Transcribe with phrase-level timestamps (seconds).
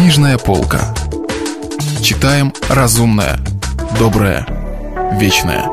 [0.00, 0.94] Книжная полка.
[2.02, 3.38] Читаем разумное,
[3.98, 4.46] доброе,
[5.20, 5.66] вечное.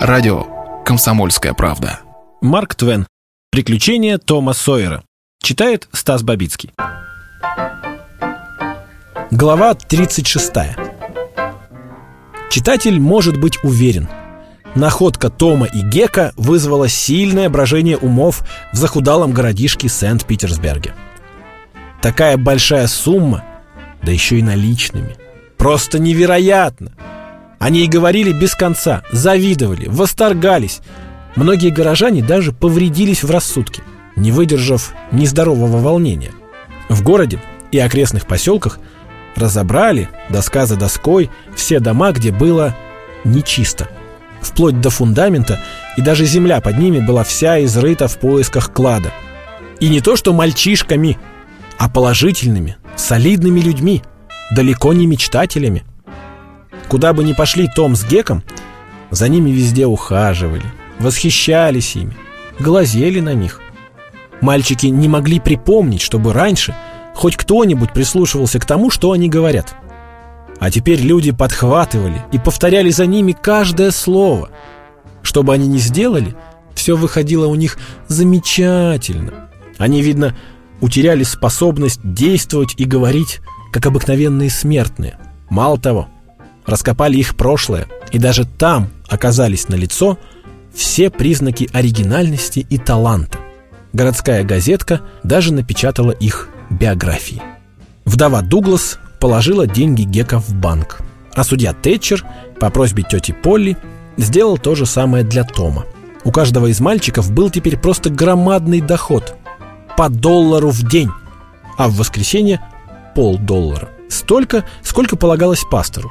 [0.00, 2.00] Радио «Комсомольская правда».
[2.40, 3.06] Марк Твен.
[3.50, 5.04] Приключения Тома Сойера.
[5.42, 6.72] Читает Стас Бабицкий.
[9.30, 10.52] Глава 36.
[12.48, 14.08] Читатель может быть уверен.
[14.74, 20.94] Находка Тома и Гека вызвала сильное брожение умов в захудалом городишке Сент-Питерсберге.
[22.02, 23.44] Такая большая сумма,
[24.02, 25.16] да еще и наличными.
[25.58, 26.92] Просто невероятно!
[27.58, 30.80] Они и говорили без конца, завидовали, восторгались.
[31.36, 33.82] Многие горожане даже повредились в рассудке,
[34.16, 36.32] не выдержав нездорового волнения.
[36.88, 37.38] В городе
[37.70, 38.78] и окрестных поселках
[39.36, 42.74] разобрали, доска за доской, все дома, где было
[43.24, 43.88] нечисто.
[44.40, 45.60] Вплоть до фундамента,
[45.98, 49.12] и даже земля под ними была вся изрыта в поисках клада.
[49.80, 51.18] И не то что мальчишками–
[51.80, 54.02] а положительными, солидными людьми,
[54.50, 55.82] далеко не мечтателями.
[56.88, 58.44] Куда бы ни пошли Том с Геком,
[59.10, 60.66] за ними везде ухаживали,
[60.98, 62.14] восхищались ими,
[62.58, 63.62] глазели на них.
[64.42, 66.76] Мальчики не могли припомнить, чтобы раньше
[67.14, 69.74] хоть кто-нибудь прислушивался к тому, что они говорят.
[70.58, 74.50] А теперь люди подхватывали и повторяли за ними каждое слово.
[75.22, 76.36] Что бы они ни сделали,
[76.74, 79.48] все выходило у них замечательно.
[79.78, 80.36] Они, видно,
[80.80, 83.40] утеряли способность действовать и говорить,
[83.72, 85.18] как обыкновенные смертные.
[85.48, 86.08] Мало того,
[86.66, 90.18] раскопали их прошлое, и даже там оказались на лицо
[90.74, 93.38] все признаки оригинальности и таланта.
[93.92, 97.42] Городская газетка даже напечатала их биографии.
[98.04, 101.00] Вдова Дуглас положила деньги Гека в банк,
[101.34, 102.24] а судья Тэтчер
[102.60, 103.76] по просьбе тети Полли
[104.16, 105.86] сделал то же самое для Тома.
[106.22, 109.34] У каждого из мальчиков был теперь просто громадный доход–
[110.00, 111.10] по доллару в день,
[111.76, 112.66] а в воскресенье
[113.14, 113.90] полдоллара.
[114.08, 116.10] Столько, сколько полагалось пастору.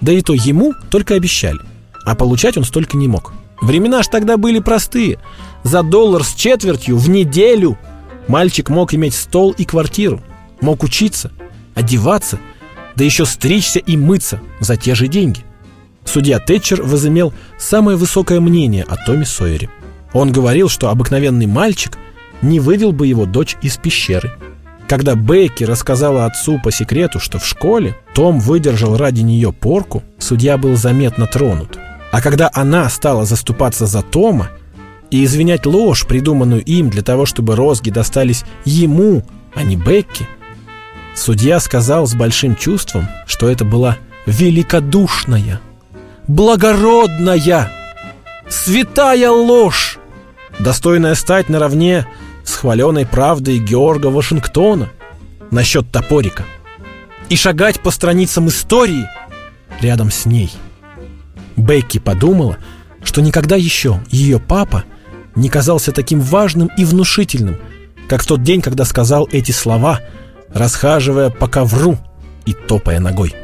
[0.00, 1.58] Да и то ему только обещали,
[2.06, 3.34] а получать он столько не мог.
[3.60, 5.18] Времена ж тогда были простые.
[5.64, 7.76] За доллар с четвертью в неделю
[8.26, 10.22] мальчик мог иметь стол и квартиру,
[10.62, 11.30] мог учиться,
[11.74, 12.38] одеваться,
[12.94, 15.44] да еще стричься и мыться за те же деньги.
[16.06, 19.68] Судья Тэтчер возымел самое высокое мнение о Томе Сойере.
[20.14, 21.98] Он говорил, что обыкновенный мальчик
[22.42, 24.32] не вывел бы его дочь из пещеры.
[24.88, 30.58] Когда Бекки рассказала отцу по секрету, что в школе Том выдержал ради нее порку, судья
[30.58, 31.78] был заметно тронут.
[32.12, 34.48] А когда она стала заступаться за Тома
[35.10, 39.24] и извинять ложь, придуманную им для того, чтобы розги достались ему,
[39.54, 40.28] а не Бекки,
[41.14, 45.60] судья сказал с большим чувством, что это была великодушная,
[46.28, 47.72] благородная,
[48.48, 49.98] святая ложь,
[50.58, 52.06] достойная стать наравне
[52.46, 54.88] с хваленой правдой Георга Вашингтона
[55.50, 56.44] насчет топорика
[57.28, 59.06] и шагать по страницам истории
[59.80, 60.50] рядом с ней.
[61.56, 62.58] Бекки подумала,
[63.02, 64.84] что никогда еще ее папа
[65.34, 67.58] не казался таким важным и внушительным,
[68.08, 70.00] как в тот день, когда сказал эти слова,
[70.48, 71.98] расхаживая по ковру
[72.46, 73.34] и топая ногой.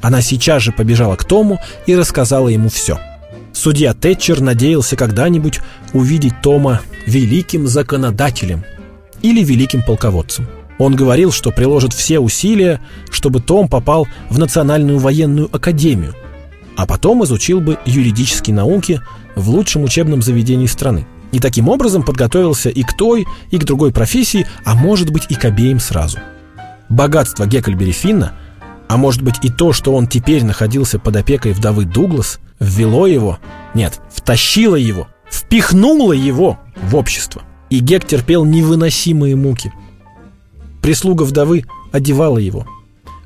[0.00, 2.98] Она сейчас же побежала к Тому и рассказала ему все–
[3.56, 5.60] Судья Тэтчер надеялся когда-нибудь
[5.92, 8.64] увидеть Тома великим законодателем
[9.22, 10.46] или великим полководцем.
[10.78, 12.80] Он говорил, что приложит все усилия,
[13.10, 16.14] чтобы Том попал в Национальную военную академию,
[16.76, 19.00] а потом изучил бы юридические науки
[19.34, 21.06] в лучшем учебном заведении страны.
[21.32, 25.34] И таким образом подготовился и к той, и к другой профессии, а может быть и
[25.34, 26.18] к обеим сразу.
[26.88, 28.32] Богатство Геккельбери Финна,
[28.88, 33.38] а может быть и то, что он теперь находился под опекой вдовы Дуглас, ввело его,
[33.74, 37.42] нет, втащило его, впихнуло его в общество.
[37.70, 39.72] И Гек терпел невыносимые муки.
[40.82, 42.66] Прислуга вдовы одевала его,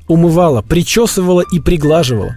[0.07, 2.35] умывала, причесывала и приглаживала,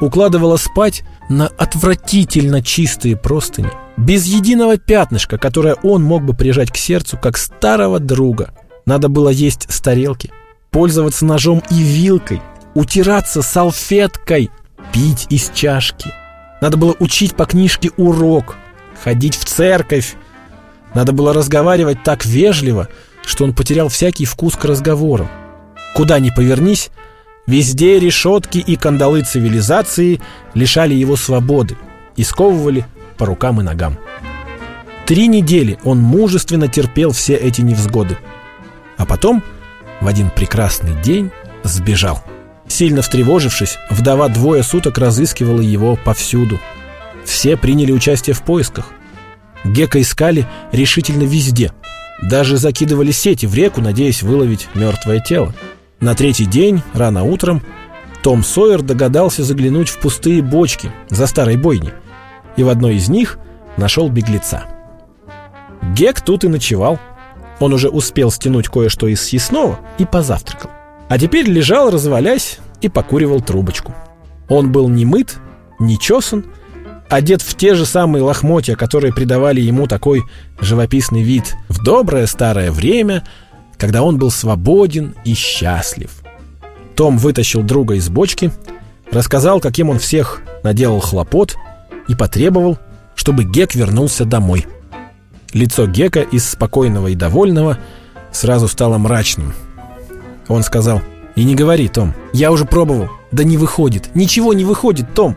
[0.00, 6.76] укладывала спать на отвратительно чистые простыни, без единого пятнышка, которое он мог бы прижать к
[6.76, 8.54] сердцу, как старого друга.
[8.86, 10.30] Надо было есть с тарелки,
[10.70, 12.40] пользоваться ножом и вилкой,
[12.74, 14.50] утираться салфеткой–
[14.92, 16.12] пить из чашки.
[16.60, 18.56] Надо было учить по книжке урок,
[19.02, 20.14] ходить в церковь.
[20.94, 22.88] Надо было разговаривать так вежливо,
[23.24, 25.28] что он потерял всякий вкус к разговорам.
[25.94, 26.90] Куда ни повернись,
[27.46, 30.20] везде решетки и кандалы цивилизации
[30.54, 31.76] лишали его свободы
[32.16, 32.86] и сковывали
[33.16, 33.98] по рукам и ногам.
[35.06, 38.16] Три недели он мужественно терпел все эти невзгоды.
[38.96, 39.42] А потом,
[40.00, 41.30] в один прекрасный день,
[41.62, 42.22] сбежал.
[42.68, 46.58] Сильно встревожившись, вдова двое суток разыскивала его повсюду.
[47.24, 48.90] Все приняли участие в поисках.
[49.64, 51.72] Гека искали решительно везде.
[52.22, 55.54] Даже закидывали сети в реку, надеясь выловить мертвое тело.
[56.00, 57.62] На третий день, рано утром,
[58.22, 61.92] Том Сойер догадался заглянуть в пустые бочки за старой бойней,
[62.56, 63.38] и в одной из них
[63.76, 64.64] нашел беглеца.
[65.94, 66.98] Гек тут и ночевал.
[67.60, 70.70] Он уже успел стянуть кое-что из съестного и позавтракал.
[71.08, 73.94] А теперь лежал, развалясь, и покуривал трубочку.
[74.48, 75.36] Он был не мыт,
[75.78, 76.46] не чесан,
[77.14, 80.24] одет в те же самые лохмотья, которые придавали ему такой
[80.60, 83.24] живописный вид в доброе старое время,
[83.76, 86.10] когда он был свободен и счастлив.
[86.96, 88.52] Том вытащил друга из бочки,
[89.12, 91.54] рассказал, каким он всех наделал хлопот
[92.08, 92.78] и потребовал,
[93.14, 94.66] чтобы Гек вернулся домой.
[95.52, 97.78] Лицо Гека из спокойного и довольного
[98.32, 99.54] сразу стало мрачным.
[100.48, 101.00] Он сказал,
[101.36, 105.36] «И не говори, Том, я уже пробовал, да не выходит, ничего не выходит, Том.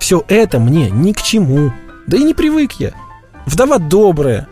[0.00, 1.72] Все это мне ни к чему,
[2.06, 2.92] да и не привык я.
[3.46, 4.48] Вдова добрая,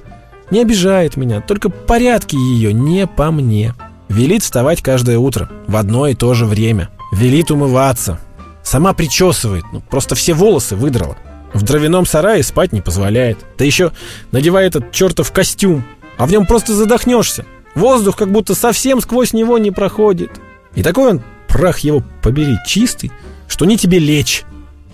[0.51, 3.75] не обижает меня, только порядки ее не по мне.
[4.09, 6.91] Велит вставать каждое утро, в одно и то же время.
[7.13, 8.21] Велит умываться.
[8.63, 11.17] Сама причесывает, ну, просто все волосы выдрала.
[11.55, 13.39] В дровяном сарае спать не позволяет.
[13.57, 13.93] Да еще
[14.33, 15.83] надевает этот чертов костюм,
[16.19, 17.47] а в нем просто задохнешься.
[17.75, 20.31] Воздух как будто совсем сквозь него не проходит.
[20.75, 23.11] И такой он, прах его побери, чистый,
[23.47, 24.45] что ни тебе лечь,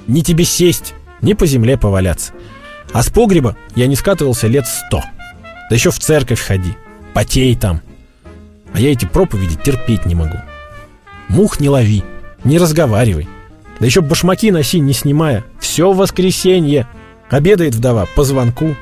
[0.07, 2.33] ни тебе сесть, ни по земле поваляться.
[2.93, 5.03] А с погреба я не скатывался лет сто.
[5.69, 6.75] Да еще в церковь ходи,
[7.13, 7.81] потей там.
[8.73, 10.39] А я эти проповеди терпеть не могу.
[11.29, 12.05] Мух не лови,
[12.45, 13.29] не разговаривай.
[13.81, 15.45] Да еще башмаки носи, не снимая.
[15.59, 16.87] Все в воскресенье.
[17.31, 18.77] Обедает вдова по звонку.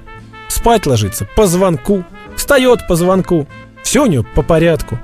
[0.48, 2.04] Спать ложится по звонку.
[2.36, 3.46] Встает по звонку.
[3.82, 4.98] Все у нее по порядку.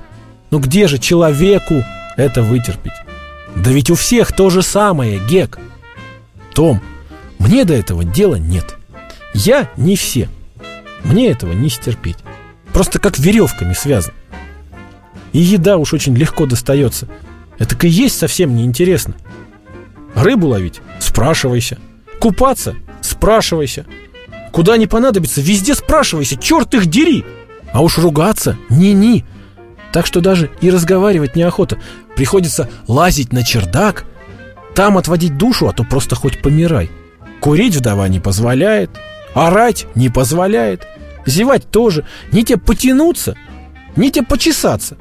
[0.51, 1.85] Ну где же человеку
[2.17, 2.93] это вытерпеть?
[3.57, 5.59] Да ведь у всех то же самое, Гек.
[6.59, 6.81] Том,
[7.39, 8.79] мне до этого дела нет.
[9.33, 10.29] Я не все.
[11.05, 12.17] Мне этого не стерпеть.
[12.73, 14.13] Просто как веревками связан.
[15.33, 17.07] И еда уж очень легко достается.
[17.61, 19.15] Это и есть совсем неинтересно.
[20.17, 20.81] Рыбу ловить?
[20.99, 21.79] Спрашивайся.
[22.19, 22.75] Купаться?
[23.03, 23.87] Спрашивайся.
[24.51, 27.25] Куда не понадобится, везде спрашивайся, черт их дери!
[27.73, 29.25] А уж ругаться ни-ни.
[29.93, 31.79] Так что даже и разговаривать неохота.
[32.17, 34.07] Приходится лазить на чердак,
[34.79, 36.89] там отводить душу, а то просто хоть помирай.
[37.41, 38.91] Курить вдова не позволяет,
[39.35, 40.87] орать не позволяет,
[41.27, 43.37] зевать тоже, ни тебе потянуться,
[43.97, 44.97] ни тебе почесаться,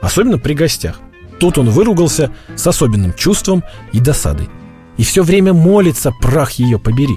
[0.00, 1.00] особенно при гостях.
[1.40, 4.48] Тут он выругался с особенным чувством и досадой.
[4.96, 7.16] И все время молится, прах ее побери.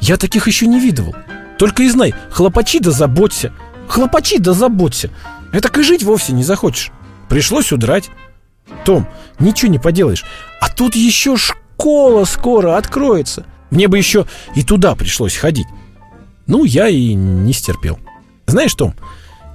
[0.00, 1.16] Я таких еще не видывал.
[1.58, 3.52] Только и знай, хлопачи да заботься.
[3.88, 5.10] Хлопачи да заботься.
[5.50, 6.92] Это и жить вовсе не захочешь.
[7.28, 8.10] Пришлось удрать.
[8.84, 9.06] Том,
[9.38, 10.24] ничего не поделаешь.
[10.60, 13.44] А тут еще школа скоро откроется.
[13.70, 15.66] Мне бы еще и туда пришлось ходить.
[16.46, 17.98] Ну, я и не стерпел.
[18.46, 18.94] Знаешь, Том,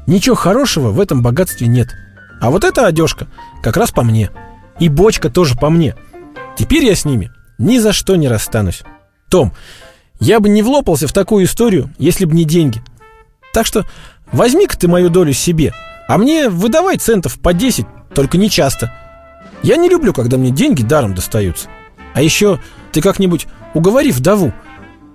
[0.08, 1.90] ничего хорошего в этом богатстве нет.
[2.42, 3.28] А вот эта одежка
[3.62, 4.32] как раз по мне.
[4.80, 5.96] И бочка тоже по мне.
[6.58, 8.84] Теперь я с ними ни за что не расстанусь.
[9.30, 9.54] Том,
[10.20, 12.82] я бы не влопался в такую историю, если бы не деньги.
[13.54, 13.86] Так что
[14.32, 15.74] возьми-ка ты мою долю себе,
[16.08, 17.86] а мне выдавай центов по 10,
[18.18, 18.92] только не часто.
[19.62, 21.70] Я не люблю, когда мне деньги даром достаются.
[22.16, 22.60] А еще
[22.92, 24.54] ты как-нибудь уговори вдову,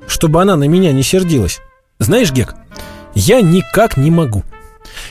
[0.06, 1.60] чтобы она на меня не сердилась.
[1.98, 2.54] Знаешь, Гек,
[3.16, 4.44] я никак не могу.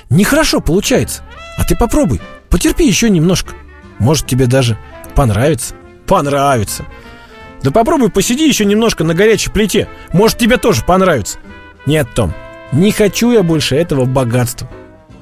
[0.10, 1.24] Нехорошо получается.
[1.58, 3.56] А ты попробуй, потерпи еще немножко.
[4.00, 4.78] Может, тебе даже
[5.14, 5.76] понравится.
[6.08, 6.86] Понравится.
[7.62, 9.90] Да попробуй посиди еще немножко на горячей плите.
[10.14, 11.40] Может, тебе тоже понравится.
[11.86, 12.34] Нет, Том,
[12.72, 14.70] не хочу я больше этого богатства.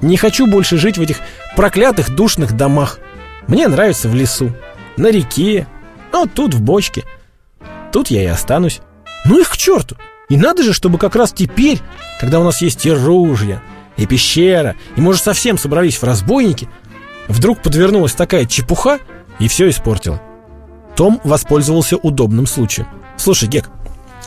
[0.00, 1.18] Не хочу больше жить в этих
[1.60, 3.00] проклятых душных домах.
[3.46, 4.50] Мне нравится в лесу,
[4.96, 5.66] на реке,
[6.10, 7.04] а вот тут в бочке.
[7.92, 8.80] Тут я и останусь.
[9.26, 9.94] Ну их к черту!
[10.30, 11.78] И надо же, чтобы как раз теперь,
[12.18, 13.60] когда у нас есть и ружья,
[13.98, 16.66] и пещера, и, может, совсем собрались в разбойники,
[17.28, 18.98] вдруг подвернулась такая чепуха
[19.38, 20.18] и все испортила.
[20.96, 22.88] Том воспользовался удобным случаем.
[23.18, 23.68] Слушай, Гек,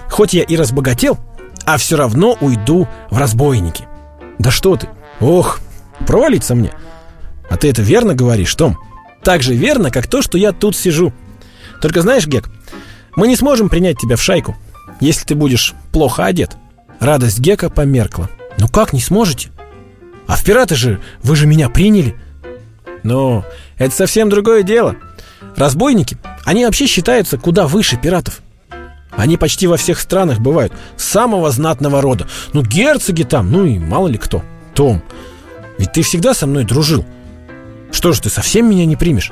[0.08, 1.18] хоть я и разбогател,
[1.66, 3.88] а все равно уйду в разбойники.
[4.38, 4.88] Да что ты?
[5.20, 5.62] Ох,
[6.06, 6.70] провалиться мне.
[7.53, 8.79] А ты это верно говоришь, Том?
[9.22, 11.13] Так же верно, как то, что я тут сижу.
[11.81, 12.50] Только знаешь, Гек,
[13.15, 14.57] мы не сможем принять тебя в шайку,
[15.00, 16.57] если ты будешь плохо одет.
[17.00, 18.27] Радость Гека померкла.
[18.57, 19.51] Ну как не сможете?
[20.25, 22.15] А в пираты же, вы же меня приняли.
[23.03, 23.45] Ну,
[23.77, 24.95] это совсем другое дело.
[25.55, 28.41] Разбойники, они вообще считаются куда выше пиратов.
[29.12, 32.25] Они почти во всех странах бывают самого знатного рода.
[32.53, 34.41] Ну, герцоги там, ну и мало ли кто.
[34.74, 35.03] Том,
[35.77, 37.05] ведь ты всегда со мной дружил.
[37.93, 39.31] Что же ты совсем меня не примешь?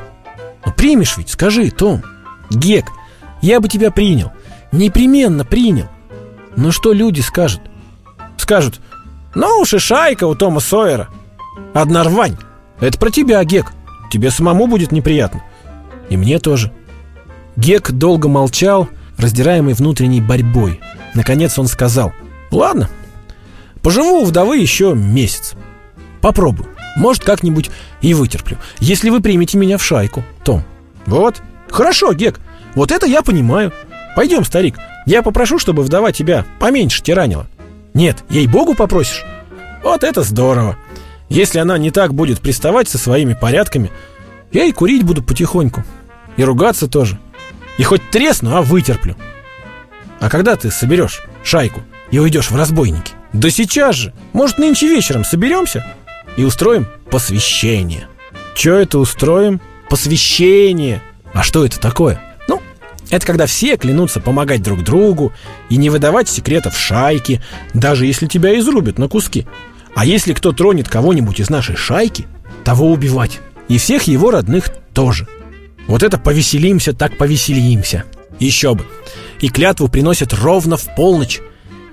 [0.65, 2.03] Ну примешь ведь, скажи, Том.
[2.49, 2.85] Гек,
[3.41, 4.31] я бы тебя принял.
[4.71, 5.87] Непременно принял.
[6.55, 7.61] Но что люди скажут?
[8.37, 8.79] Скажут,
[9.35, 11.09] ну уж и шайка у Тома Сойера.
[11.73, 12.37] Одна рвань.
[12.79, 13.73] Это про тебя, Гек.
[14.11, 15.43] тебе самому будет неприятно.
[16.09, 16.71] И мне тоже.
[17.55, 18.87] Гек долго молчал,
[19.17, 20.79] раздираемый внутренней борьбой.
[21.15, 22.13] Наконец он сказал,
[22.51, 22.89] ладно,
[23.81, 25.53] поживу у вдовы еще месяц.
[26.21, 26.69] Попробую.
[26.95, 27.69] Может, как-нибудь
[28.01, 30.63] и вытерплю, если вы примете меня в шайку, Том.
[31.05, 31.41] Вот.
[31.69, 32.39] Хорошо, Гек,
[32.75, 33.71] вот это я понимаю.
[34.15, 37.48] Пойдем, старик, я попрошу, чтобы вдова тебя поменьше тиранила.
[37.93, 39.24] Нет, ей-богу попросишь.
[39.83, 40.77] Вот это здорово.
[41.29, 43.89] Если она не так будет приставать со своими порядками,
[44.51, 45.83] я и курить буду потихоньку.
[46.38, 47.19] И ругаться тоже.
[47.77, 49.15] И хоть тресну, а вытерплю.
[50.19, 51.81] А когда ты соберешь шайку
[52.12, 53.13] и уйдешь в разбойники?
[53.33, 54.13] Да сейчас же.
[54.33, 55.86] Может, нынче вечером соберемся
[56.38, 58.07] и устроим посвящение.
[58.55, 59.61] Че это устроим?
[59.89, 61.01] Посвящение.
[61.33, 62.21] А что это такое?
[62.47, 62.61] Ну,
[63.09, 65.33] это когда все клянутся помогать друг другу
[65.69, 67.41] и не выдавать секретов шайки,
[67.73, 69.47] даже если тебя изрубят на куски.
[69.95, 72.25] А если кто тронет кого-нибудь из нашей шайки,
[72.63, 73.39] того убивать.
[73.67, 75.27] И всех его родных тоже.
[75.88, 78.05] Вот это повеселимся, так повеселимся.
[78.39, 78.85] Еще бы.
[79.39, 81.41] И клятву приносят ровно в полночь.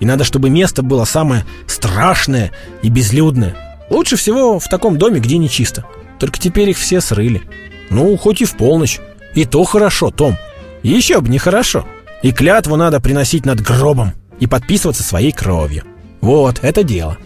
[0.01, 2.53] И надо, чтобы место было самое страшное
[2.83, 3.57] и безлюдное.
[3.91, 5.85] Лучше всего в таком доме, где не чисто.
[6.19, 7.43] Только теперь их все срыли.
[7.91, 9.01] Ну, хоть и в полночь.
[9.35, 10.37] И то хорошо, Том.
[10.83, 11.87] Еще бы не хорошо.
[12.23, 15.85] И клятву надо приносить над гробом и подписываться своей кровью.
[16.21, 17.17] Вот, это дело.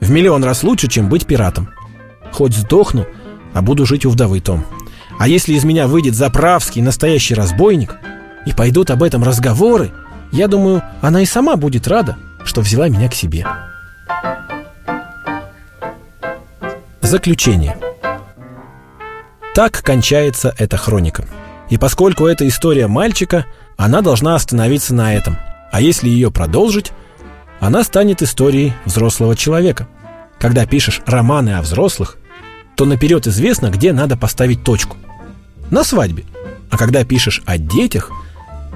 [0.00, 1.68] В миллион раз лучше, чем быть пиратом.
[2.32, 3.06] Хоть сдохну,
[3.52, 4.64] а буду жить у вдовы, Том.
[5.18, 7.96] А если из меня выйдет заправский настоящий разбойник,
[8.46, 9.92] и пойдут об этом разговоры,
[10.32, 13.46] я думаю, она и сама будет рада, что взяла меня к себе.
[17.10, 17.76] Заключение.
[19.52, 21.24] Так кончается эта хроника.
[21.68, 25.36] И поскольку это история мальчика, она должна остановиться на этом.
[25.72, 26.92] А если ее продолжить,
[27.58, 29.88] она станет историей взрослого человека.
[30.38, 32.16] Когда пишешь романы о взрослых,
[32.76, 34.96] то наперед известно, где надо поставить точку.
[35.68, 36.26] На свадьбе.
[36.70, 38.12] А когда пишешь о детях,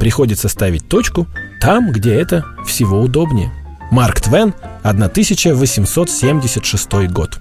[0.00, 1.28] приходится ставить точку
[1.60, 3.52] там, где это всего удобнее.
[3.92, 7.40] Марк Твен, 1876 год.